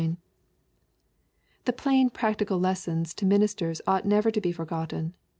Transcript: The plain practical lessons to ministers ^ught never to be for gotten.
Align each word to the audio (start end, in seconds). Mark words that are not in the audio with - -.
The 1.65 1.73
plain 1.73 2.09
practical 2.09 2.57
lessons 2.59 3.13
to 3.13 3.23
ministers 3.27 3.83
^ught 3.85 4.03
never 4.03 4.31
to 4.31 4.41
be 4.41 4.51
for 4.51 4.65
gotten. 4.65 5.13